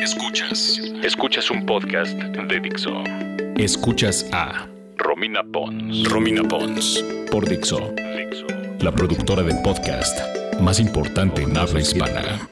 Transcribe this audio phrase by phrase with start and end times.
[0.00, 0.80] Escuchas.
[1.02, 3.04] Escuchas un podcast de Dixo.
[3.58, 6.08] Escuchas a Romina Pons.
[6.08, 7.04] Romina Pons.
[7.30, 7.92] Por Dixo.
[8.16, 8.46] Dixo.
[8.80, 10.18] La productora del podcast
[10.58, 12.48] más importante en habla hispana.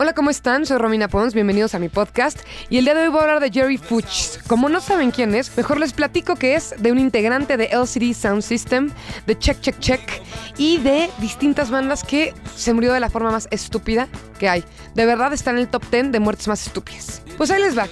[0.00, 0.64] Hola, ¿cómo están?
[0.64, 2.38] Soy Romina Pons, bienvenidos a mi podcast.
[2.70, 4.38] Y el día de hoy voy a hablar de Jerry Fuchs.
[4.46, 8.14] Como no saben quién es, mejor les platico que es de un integrante de LCD
[8.14, 8.92] Sound System,
[9.26, 10.22] de Check Check Check
[10.56, 14.06] y de distintas bandas que se murió de la forma más estúpida
[14.38, 14.62] que hay.
[14.94, 17.20] De verdad está en el top 10 de muertes más estúpidas.
[17.36, 17.88] Pues ahí les va.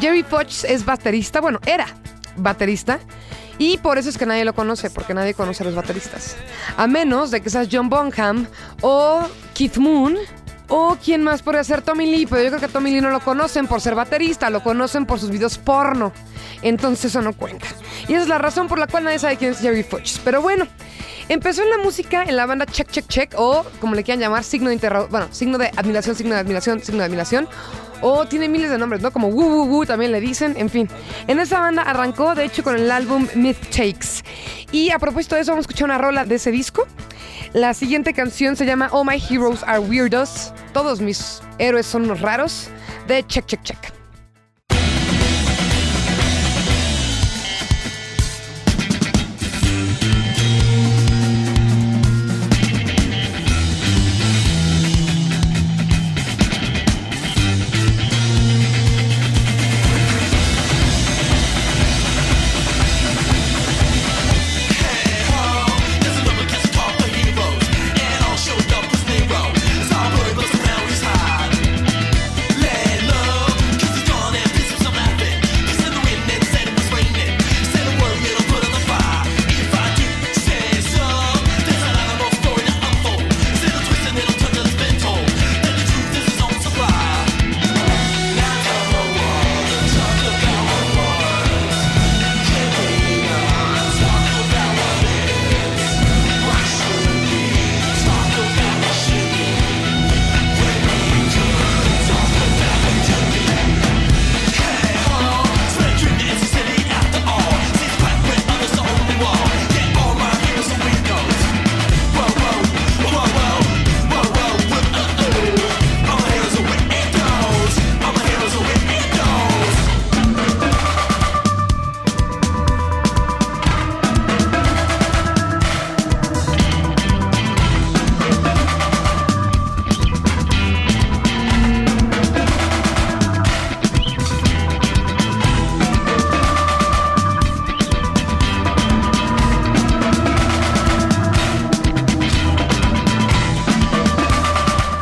[0.00, 1.88] Jerry Fuchs es baterista, bueno, era
[2.36, 3.00] baterista.
[3.58, 6.36] Y por eso es que nadie lo conoce, porque nadie conoce a los bateristas.
[6.76, 8.46] A menos de que seas John Bonham
[8.80, 10.16] o Keith Moon
[10.68, 13.20] o quién más podría ser Tommy Lee, pero yo creo que Tommy Lee no lo
[13.20, 16.12] conocen por ser baterista, lo conocen por sus videos porno.
[16.62, 17.66] Entonces eso no cuenta.
[18.06, 20.20] Y esa es la razón por la cual nadie sabe quién es Jerry Fuchs.
[20.24, 20.66] Pero bueno,
[21.28, 24.44] empezó en la música en la banda Check Check Check, o como le quieran llamar,
[24.44, 27.48] signo de interro bueno, signo de admiración, signo de admiración, signo de admiración.
[28.00, 29.10] O tiene miles de nombres, ¿no?
[29.10, 30.88] Como Woo Woo Woo también le dicen, en fin.
[31.26, 34.22] En esa banda arrancó, de hecho, con el álbum Myth Takes.
[34.70, 36.86] Y a propósito de eso, vamos a escuchar una rola de ese disco.
[37.54, 40.52] La siguiente canción se llama All My Heroes Are Weirdos.
[40.74, 42.68] Todos mis héroes son unos raros.
[43.06, 43.97] De Check Check Check.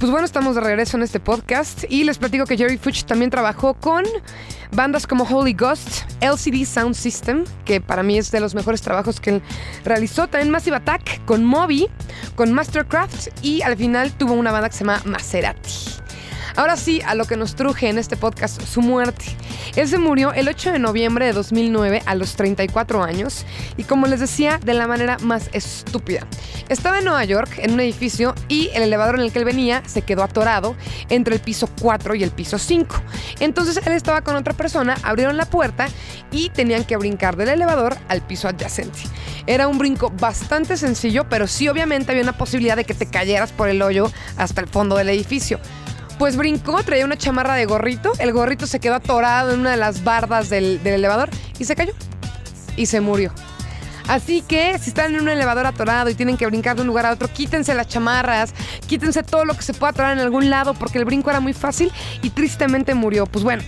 [0.00, 3.30] Pues bueno, estamos de regreso en este podcast y les platico que Jerry Fuchs también
[3.30, 4.04] trabajó con
[4.72, 9.20] bandas como Holy Ghost, LCD Sound System, que para mí es de los mejores trabajos
[9.20, 9.42] que él
[9.84, 11.86] realizó, también Massive Attack, con Moby,
[12.34, 16.00] con Mastercraft y al final tuvo una banda que se llama Maserati.
[16.56, 19.24] Ahora sí, a lo que nos truje en este podcast, su muerte.
[19.76, 24.06] Él se murió el 8 de noviembre de 2009 a los 34 años y como
[24.06, 26.26] les decía, de la manera más estúpida.
[26.68, 29.82] Estaba en Nueva York, en un edificio, y el elevador en el que él venía
[29.86, 30.76] se quedó atorado
[31.08, 32.96] entre el piso 4 y el piso 5.
[33.38, 35.86] Entonces él estaba con otra persona, abrieron la puerta
[36.32, 38.98] y tenían que brincar del elevador al piso adyacente.
[39.46, 43.52] Era un brinco bastante sencillo, pero sí obviamente había una posibilidad de que te cayeras
[43.52, 45.60] por el hoyo hasta el fondo del edificio.
[46.18, 49.76] Pues brincó, traía una chamarra de gorrito, el gorrito se quedó atorado en una de
[49.76, 51.94] las bardas del, elevador y se cayó.
[52.76, 53.32] Y se murió.
[54.08, 57.06] Así que si están en un elevador atorado y tienen que brincar de un lugar
[57.06, 58.54] a otro, quítense las chamarras,
[58.86, 61.52] quítense todo lo que se pueda atorar en algún lado porque el brinco era muy
[61.52, 61.92] fácil
[62.22, 63.26] y tristemente murió.
[63.26, 63.62] Pues bueno,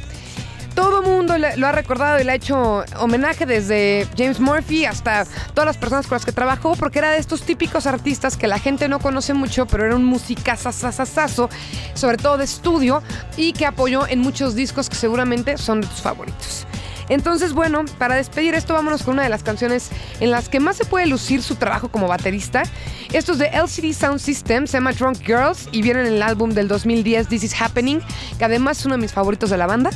[0.75, 5.67] todo mundo lo ha recordado y le ha hecho homenaje desde James Murphy hasta todas
[5.67, 8.89] las personas con las que trabajó, porque era de estos típicos artistas que la gente
[8.89, 11.51] no conoce mucho, pero era un musicazazazazo,
[11.95, 13.03] sobre todo de estudio,
[13.37, 16.67] y que apoyó en muchos discos que seguramente son de tus favoritos.
[17.09, 19.91] Entonces, bueno, para despedir esto, vámonos con una de las canciones
[20.21, 22.63] en las que más se puede lucir su trabajo como baterista.
[23.13, 26.51] Esto es de LCD Sound System, se llama Drunk Girls y viene en el álbum
[26.51, 28.01] del 2010 This Is Happening,
[28.39, 29.91] que además es uno de mis favoritos de la banda.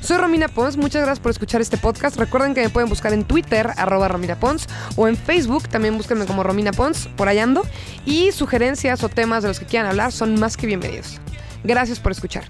[0.00, 2.16] Soy Romina Pons, muchas gracias por escuchar este podcast.
[2.16, 6.26] Recuerden que me pueden buscar en Twitter, arroba Romina Pons, o en Facebook, también búsquenme
[6.26, 7.66] como Romina Pons, por allá ando.
[8.04, 11.20] Y sugerencias o temas de los que quieran hablar son más que bienvenidos.
[11.64, 12.44] Gracias por escuchar.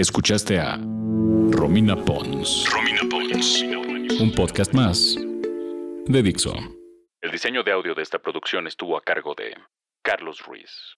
[0.00, 0.78] Escuchaste a
[1.50, 2.64] Romina Pons.
[2.72, 3.62] Romina Pons.
[4.18, 5.14] Un podcast más
[6.06, 6.54] de Dixo.
[7.20, 9.54] El diseño de audio de esta producción estuvo a cargo de
[10.02, 10.96] Carlos Ruiz.